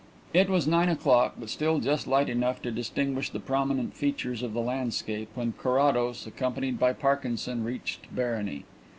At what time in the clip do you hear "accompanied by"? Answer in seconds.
6.25-6.91